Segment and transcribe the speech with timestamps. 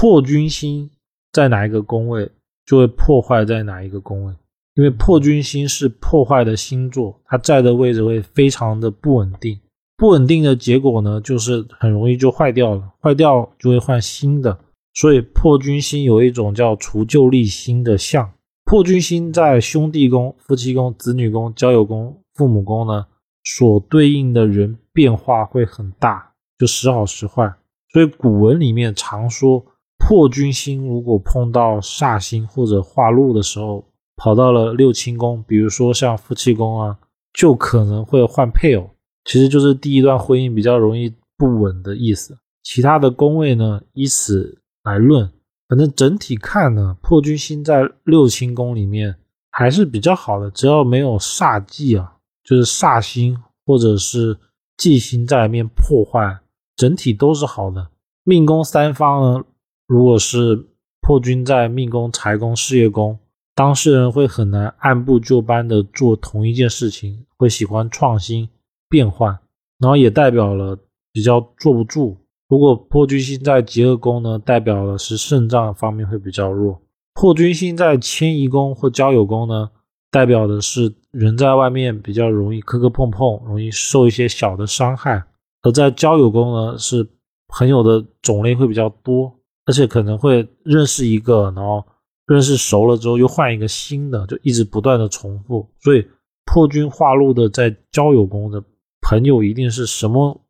[0.00, 0.88] 破军星
[1.30, 2.30] 在哪一个宫位，
[2.64, 4.34] 就会破坏在哪一个宫位。
[4.74, 9.60] 因为破军星是破坏的星座，它在的位置会非常的不稳定。
[9.98, 14.58] 不稳定的结果呢，就是很容易就坏掉了，坏掉就会换新的。
[14.94, 18.32] 所以破军星有一种叫除旧立新的相。
[18.64, 23.06] 破军星在兄弟宫、夫妻宫、子女宫、交友宫、父母宫呢，
[23.44, 27.52] 所对应的人变化会很大，就时好时坏。
[27.92, 29.62] 所以古文里面常说，
[30.00, 33.84] 破军星如果碰到煞星或者化禄的时候，
[34.16, 36.98] 跑到了六亲宫，比如说像夫妻宫啊，
[37.32, 38.90] 就可能会换配偶，
[39.24, 42.36] 其实就是第一段婚姻比较容易不稳的意思。
[42.62, 45.30] 其他的宫位呢，以此来论，
[45.68, 49.14] 反正整体看呢，破军星在六亲宫里面
[49.50, 54.36] 还是比较好的，只要没有煞忌啊，就是煞星或者是
[54.76, 56.40] 忌星在里面破坏，
[56.76, 57.88] 整体都是好的。
[58.24, 59.44] 命宫三方呢，
[59.90, 60.68] 如果是
[61.00, 63.18] 破军在命宫、财宫、事业宫。
[63.56, 68.48] 当事人会很难按部就班的做同一件事情，会喜欢创新
[68.88, 69.36] 变换，
[69.80, 70.78] 然后也代表了
[71.12, 72.16] 比较坐不住。
[72.48, 76.80] 如果破军星在极恶宫呢，代表的是肾脏方面会比较弱。
[77.12, 79.72] 破军星在迁移宫或交友宫呢，
[80.12, 85.24] 代表的是人在外面比较容易磕磕碰碰，容易受一些小的伤害。
[85.62, 87.08] 而在交友宫呢，是
[87.48, 89.39] 朋友的种类会比较多，
[89.70, 91.84] 而且可能会认识一个，然后。
[92.26, 95.68] 认识熟了之后，又换一个新的，就一直不断的重复。
[95.80, 96.08] 所以
[96.44, 98.62] 破军化禄的在交友宫的
[99.00, 100.40] 朋友，一定是什么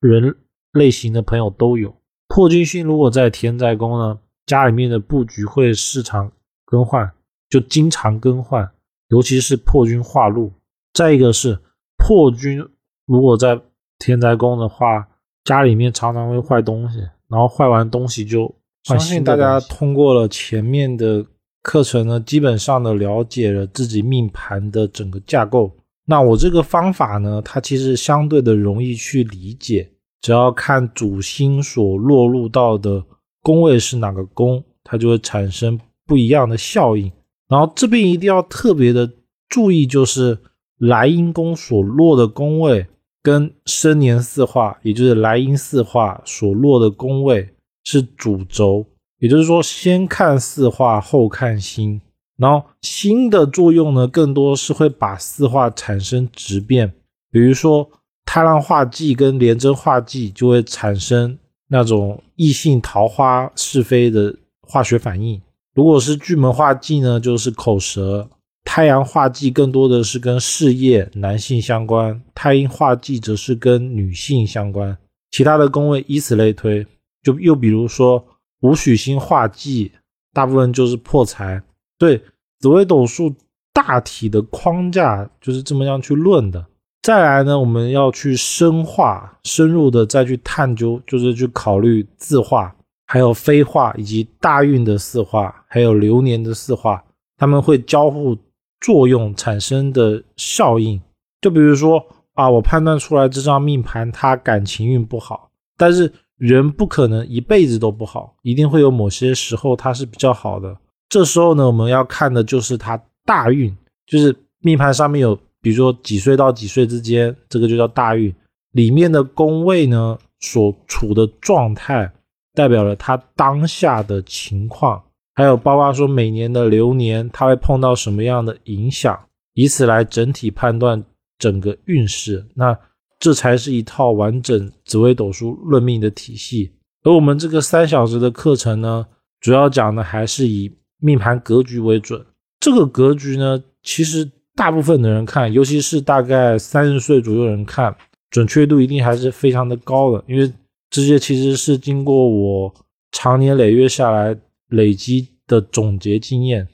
[0.00, 0.34] 人
[0.72, 1.94] 类型的朋友都有。
[2.28, 6.32] 破军星如果在天灾宫呢，家里面的布局会时常
[6.64, 7.12] 更换，
[7.50, 8.66] 就经常更换，
[9.08, 10.50] 尤其是破军化禄。
[10.94, 11.58] 再一个是
[11.98, 12.66] 破军
[13.04, 13.60] 如果在
[13.98, 15.06] 天灾宫的话，
[15.44, 18.54] 家里面常常会坏东西，然后坏完东西就。
[18.88, 21.24] 相信大家通过了前面的
[21.62, 25.70] 课程呢，基本上的了解了自己命盘的整个架构。
[26.06, 29.90] 那我这个方法呢，它其实相对的容易去理解，
[30.22, 33.04] 只要看主星所落入到的
[33.42, 37.12] 宫位是哪个宫，它就会产生不一样的效应。
[37.48, 39.10] 然后这边一定要特别的
[39.48, 40.38] 注意，就是
[40.78, 42.86] 莱茵宫所落的宫位
[43.22, 47.54] 跟生年四化，也就是莱茵四化所落的宫位。
[47.90, 48.84] 是主轴，
[49.18, 51.98] 也就是说，先看四化，后看星。
[52.36, 56.92] 然后星的作用呢，更多是会把四化产生质变。
[57.30, 57.88] 比如说，
[58.26, 61.38] 太浪化忌跟廉贞化忌就会产生
[61.68, 65.40] 那种异性桃花是非的化学反应。
[65.74, 68.28] 如果是巨门化忌呢，就是口舌。
[68.66, 74.98] 太阳化忌更多的是跟事业男性相关，太阴化忌则是跟女性相关。
[75.30, 76.86] 其他的宫位以此类推。
[77.22, 78.24] 就又比如说
[78.60, 79.92] 五曲星化忌，
[80.32, 81.62] 大部分就是破财。
[81.98, 82.22] 对
[82.60, 83.34] 紫微斗数
[83.72, 86.64] 大体的框架就是这么样去论的。
[87.02, 92.74] 再来呢，我们要去深化、深入的再去探究，就是去考虑字画，
[93.06, 97.02] 还有飞画，以及大运的四画，还有流年的四画，
[97.36, 98.36] 他们会交互
[98.80, 101.00] 作用产生的效应。
[101.40, 106.12] 就比如说啊，我判断出来这张命盘它感情运不好，但是。
[106.38, 110.74] 人不可能一辈子都不好，一定会有某些时候他是比较好的。
[111.08, 113.76] 这时候呢，我们要看的就是他大运，
[114.06, 118.32] 就是命盘上面有，比如说几岁到几岁之间，这个就叫大运。
[118.72, 122.10] 里面的宫位呢，所处的状态，
[122.54, 125.02] 代表了他当下的情况，
[125.34, 129.18] 还有包括说每年的流年，他会碰到什么样的影响，
[129.54, 131.02] 以此来整体判断
[131.38, 132.46] 整个运势。
[132.54, 132.78] 那。
[133.18, 136.72] 这才是一套完整紫微斗数论命的体系。
[137.02, 139.06] 而我们这个三小时的课程呢，
[139.40, 142.24] 主要讲的还是以命盘格局为准。
[142.60, 147.96] 这个格局呢，其实大部分的人看，尤其是大概三十岁左右人看，
[148.30, 150.22] 准确度一定还是非常的高的。
[150.26, 150.52] 因为
[150.90, 152.74] 这些其实是经过我
[153.12, 154.36] 长年累月下来
[154.70, 156.66] 累积的总结经验。